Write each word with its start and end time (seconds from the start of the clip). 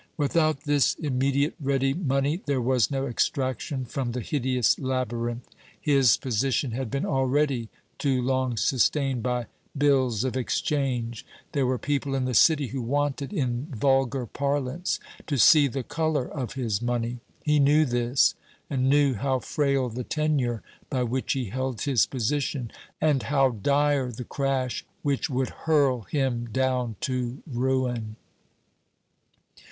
Without 0.17 0.61
this 0.63 0.95
immediate 0.95 1.53
ready 1.59 1.93
money 1.93 2.41
there 2.47 2.59
was 2.59 2.89
no 2.89 3.05
extraction 3.05 3.85
from 3.85 4.13
the 4.13 4.21
hideous 4.21 4.79
labyrinth. 4.79 5.47
His 5.79 6.17
position 6.17 6.71
had 6.71 6.89
been 6.89 7.05
already 7.05 7.69
too 7.99 8.19
long 8.19 8.57
sustained 8.57 9.21
by 9.21 9.45
bills 9.77 10.23
of 10.23 10.35
exchange. 10.35 11.23
There 11.51 11.67
were 11.67 11.77
people 11.77 12.15
in 12.15 12.25
the 12.25 12.33
City 12.33 12.69
who 12.69 12.81
wanted, 12.81 13.31
in 13.31 13.67
vulgar 13.69 14.25
parlance, 14.25 14.99
to 15.27 15.37
see 15.37 15.67
the 15.67 15.83
colour 15.83 16.27
of 16.27 16.53
his 16.53 16.81
money. 16.81 17.19
He 17.43 17.59
knew 17.59 17.85
this 17.85 18.33
and 18.71 18.89
knew 18.89 19.13
how 19.13 19.37
frail 19.37 19.87
the 19.87 20.03
tenure 20.03 20.63
by 20.89 21.03
which 21.03 21.33
he 21.33 21.45
held 21.51 21.81
his 21.81 22.07
position, 22.07 22.71
and 22.99 23.21
how 23.21 23.51
dire 23.51 24.11
the 24.11 24.23
crash 24.23 24.83
which 25.03 25.29
would 25.29 25.49
hurl 25.49 26.01
him 26.05 26.47
down 26.51 26.95
to 27.01 27.43
ruin. 27.45 28.15